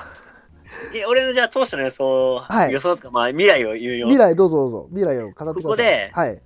[0.96, 3.98] え 俺のじゃあ当初の予想、はい予想とか、まあ未来を言うう。
[3.98, 4.08] よ。
[4.08, 4.88] 未来、どうぞどうぞ。
[4.90, 5.64] 未来を語ってください。
[5.64, 6.42] ここではい。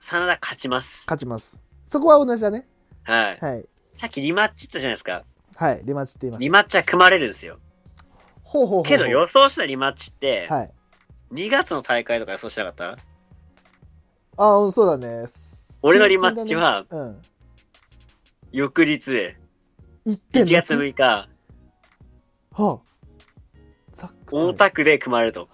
[0.00, 1.02] 真田勝ちます。
[1.06, 1.60] 勝ちます。
[1.84, 2.66] そこは同じだね。
[3.04, 3.38] はい。
[3.40, 3.66] はい。
[3.96, 5.22] さっきリマッチって言ったじゃないですか。
[5.56, 5.80] はい。
[5.84, 7.56] リマッチって言いましリマッチは組まれるんですよ。
[7.56, 8.04] た。
[8.42, 8.84] ほうほうほうほう。
[8.84, 10.72] けど予想したリマッチって、はい。
[11.32, 12.96] 2月の大会とか予想しなかった？
[14.36, 15.24] あうん、そうだね。
[15.82, 17.22] 俺のリマッチは、うん。
[18.52, 19.34] 翌日、1
[20.06, 20.50] 行ってんの？
[20.50, 21.28] 月6日、は
[22.52, 22.78] あ。
[24.30, 25.48] 大田区で組まれると。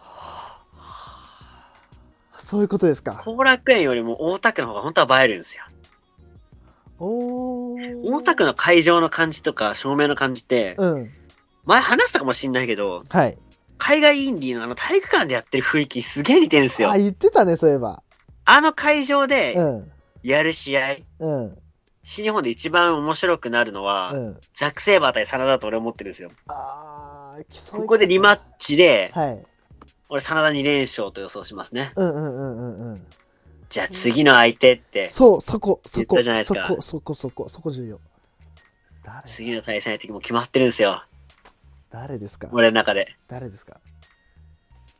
[2.36, 3.22] そういうことですか。
[3.24, 5.62] 後楽園よりも大田区の方が本当は映えるんですよ。
[6.98, 8.00] おー。
[8.02, 11.10] 大田区の会場の感じとか照明の感じって、うん。
[11.64, 13.38] 前話したかもしんないけど、はい。
[13.78, 16.98] 海外インディーのあの体育館でやってる雰囲気すげえ似てるんですよあ、。
[16.98, 18.02] 言ってたね、そういえば。
[18.44, 19.92] あの会場でうん。
[20.22, 21.58] やる試合、うん。
[22.02, 24.40] 新日本で一番面白くなるのは、うん。
[24.54, 26.30] ザック・セイバー対真田だと俺は思ってるんですよ。
[26.48, 29.42] あー、競いここでリマッチで、はい。
[30.08, 31.92] 俺真田2連勝と予想しますね。
[31.96, 33.06] うんうんうんうんうん。
[33.70, 38.00] じゃあ次の相手って、そう、そこ、そこ、言ったじゃないですかそこ、そこ、そこ、そこ重要。
[39.04, 41.04] 誰次の対戦相手も決まってるんですよ。
[41.90, 42.48] 誰ですか？
[42.52, 43.16] 俺の中で。
[43.28, 43.80] 誰ですか？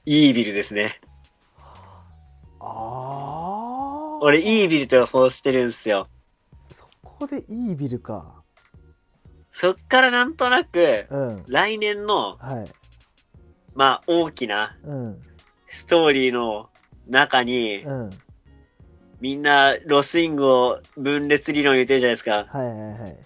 [0.07, 1.01] イービルですね。
[2.61, 4.25] あー。
[4.25, 6.09] 俺イービルと予想してるんですよ。
[6.71, 8.43] そこでいいビルか。
[9.53, 11.45] そっからなんとなく、うん。
[11.49, 12.71] 来年の、はい。
[13.75, 15.23] まあ大きなうん。
[15.71, 16.69] ストーリーの
[17.09, 18.11] 中に、うん。
[19.21, 22.47] みんなロスイングを分裂理論言ってるじゃないですか。
[22.49, 23.17] はいはい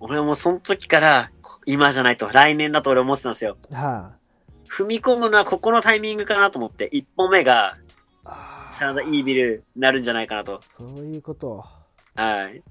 [0.00, 1.30] 俺はもうその時から、
[1.64, 3.56] 今じゃないと来年だと俺思ってたんですよ。
[3.70, 3.82] はい。
[3.82, 4.12] は
[4.68, 7.78] 踏み込むのはここのタイミングかなと思って、一歩目が、
[8.24, 8.60] あ。
[8.60, 10.60] あ真田イービルになるんじゃないかなと。
[10.62, 11.64] そういうこと。
[12.14, 12.62] はい。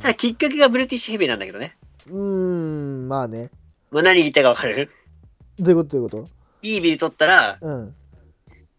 [0.00, 0.08] た。
[0.08, 1.76] だきっかけがブリティッシュヘビーなんだけどね。
[2.06, 3.50] うーん、まあね。
[3.90, 4.90] もう何言いたいかわかる
[5.58, 6.30] どういうことどういうこ
[6.62, 7.94] イービル取ったら、とうん。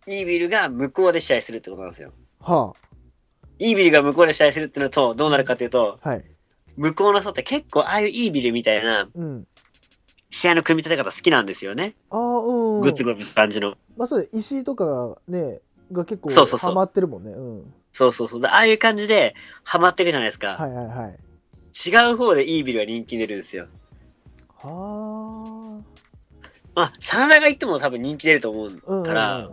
[0.07, 2.12] イービルが向こうで試合するってことなんですよ。
[2.41, 2.73] は
[3.60, 6.10] イービルが向こうで試合するってのと、どうなるかっていうと、あ。
[6.10, 6.25] はい。
[6.75, 9.47] 向こうの人って結構ああいうイービルみたいなうん。
[10.29, 11.95] 試合の組み立て方好きなんですよね。
[12.12, 12.81] ああ、うん。
[12.81, 13.75] グツグツ感じの。
[13.95, 17.32] まあそうだ石井とかがね、が結構そうそうそうハマってるもんね。
[17.32, 17.73] うん。
[17.93, 18.41] そうそうそう。
[18.41, 20.58] でああいう感じでハマってるじゃないですか。
[20.58, 21.17] はいはいはい。
[21.89, 23.67] 違う方でイービルは人気出るんですよ。
[24.56, 25.82] は
[26.73, 28.91] まあ、真田が言っても多分人気出ると思うあ。
[28.91, 29.08] うんうん、うん。
[29.08, 29.50] から、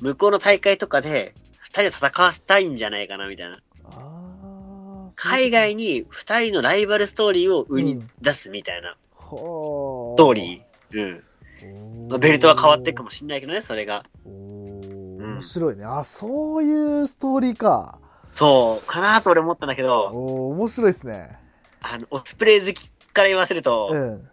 [0.00, 3.58] 向こうの大会とかで二人を戦わせたいんじゃないかなみたいな。
[3.84, 5.10] ああ。
[5.16, 5.84] 海外に。
[5.84, 8.96] に二人のライバルストーリーを売り出すみたいなはあ。
[8.96, 11.00] ストーリー。
[11.00, 12.08] うん。
[12.08, 14.04] まあベルトは変わっていくかもしんないけどね、それが。
[15.44, 15.84] 白いね。
[15.84, 17.98] あ、そういうストーリーか。
[18.34, 21.38] そう、かなと俺思ったんだけど、おー面白いっすね。
[21.80, 24.28] あの、オスプレイ好きから言わせると、うん。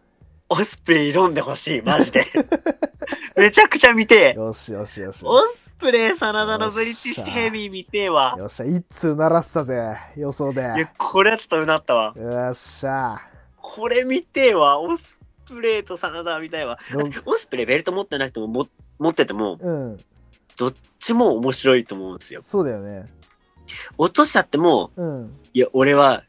[0.50, 2.26] オスプレイ挑んでほしい、マジで。
[3.38, 4.40] めちゃくちゃ見てえ。
[4.40, 5.42] よしよしよしオ。
[5.42, 8.36] スプレイ、真田のブリティッシュヘビー見てえわ。
[8.38, 9.98] よっしゃ、一通鳴らしたぜ。
[10.18, 10.62] 予想で。
[10.62, 12.14] いや、これはちょっとうなったわ。
[12.18, 13.20] よっしゃ。
[13.56, 14.80] これ見てえわ。
[14.80, 16.78] オスプレイと真田みたいわ。
[16.92, 18.68] ろオスプレイベルト持ってなくても、も
[19.00, 20.00] 持ってても、うん。
[20.62, 22.42] どっちも面白いと思うんですよ。
[22.44, 23.12] そうだよね。
[23.98, 25.34] 落としちゃっても、うん。
[25.56, 26.24] いや、俺は、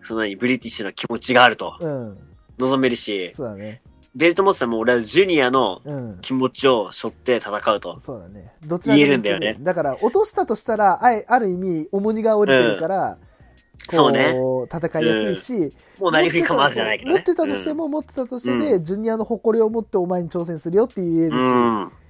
[0.00, 2.18] その何、ブリティッシュの気持ちがあるとうん。
[2.58, 3.82] 望めるし、そうだね。
[4.14, 6.20] ベルト持ってたらもう俺はジュニアのうん。
[6.20, 7.98] 気持ちを背負って戦うと。
[7.98, 8.54] そうだね。
[8.64, 13.18] どちら言えるんだよねだから、落としたとしたら、あいある意味、重荷が降りてるから、
[13.90, 14.34] そうね。
[14.34, 17.16] こう、戦いやすいし、もう何振り構わずじゃないけどね。
[17.16, 21.38] 持ってたとしても、持ってたとしてで、うジュニアの誇りを持ってお前に挑戦するよって言える
[21.90, 22.03] し、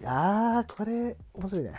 [0.00, 0.06] うん。
[0.06, 0.12] うん。
[0.12, 0.14] い
[0.56, 1.72] やー、これ、面白いね。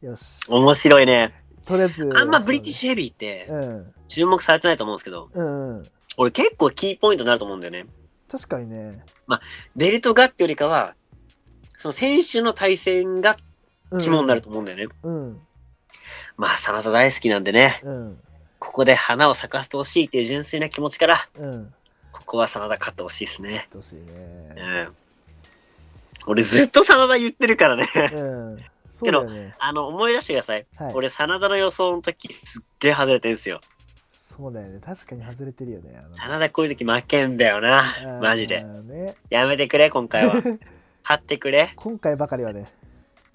[0.00, 0.40] よし。
[0.48, 1.34] 面白いね。
[1.64, 2.10] とりあえず。
[2.14, 3.94] あんまブリティッシュヘビーってうん。
[4.08, 5.86] 注目されてないと思うんですけど、うんうん。
[6.16, 7.86] 俺結構キーポイントになると思うんだよね。
[8.30, 9.04] 確かにね。
[9.76, 10.94] ベルトがってよりかは、
[11.76, 13.36] その選手の対戦が
[13.90, 14.86] うん肝になると思うんだよね。
[15.02, 15.40] うん。
[16.36, 18.20] まあ、真田大好きなんでね、うん。
[18.58, 21.74] ここで花を咲かせてほしいっていう純粋な気持ちから、うん。
[22.12, 23.68] ここは真田勝ってほしいですね。
[23.72, 24.12] どしいね
[24.56, 24.60] う。
[24.90, 24.96] ん。
[26.28, 27.88] 俺ずっと真田言ってるからね。
[28.12, 28.20] う
[28.56, 28.58] ん。
[28.90, 29.54] そうだよね。
[29.58, 30.66] あの、思い出してください。
[30.76, 33.60] はい俺、真田の予想の時すっげえ外れてんすよ。
[34.06, 34.80] そうだよね。
[34.80, 36.00] 確かに外れてるよね。
[36.16, 38.20] 真田こういう時負けんだよな。
[38.20, 39.14] マジでね。
[39.30, 40.34] やめてくれ、今回は。
[41.02, 41.72] 勝ってくれ。
[41.76, 42.70] 今回ばかりはね。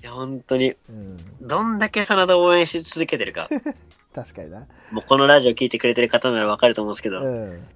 [0.01, 1.47] いや、本当に、うん。
[1.47, 3.47] どんだけ真田を応援し続けてるか。
[4.13, 4.67] 確かにな。
[4.91, 7.67] もうこのラジオ聞いてくれてる方ならわかると思うんですけど、うん。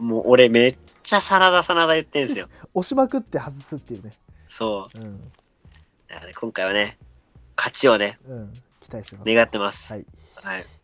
[0.00, 2.48] もう俺めっちゃ真田真田言ってんすよ。
[2.74, 4.12] 押しまくって外すっていうね。
[4.56, 4.98] そう。
[4.98, 5.18] うん。
[6.06, 6.96] だからね、今回はね、
[7.56, 8.52] 勝ちをね、うん。
[8.78, 9.34] 期待してます。
[9.34, 9.92] 願ってます。
[9.92, 10.06] はい。
[10.44, 10.64] はい。